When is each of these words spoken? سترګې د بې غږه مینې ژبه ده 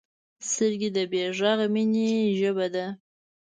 سترګې 0.49 0.89
د 0.95 0.99
بې 1.11 1.23
غږه 1.37 1.67
مینې 1.73 2.09
ژبه 2.39 2.67
ده 2.73 2.85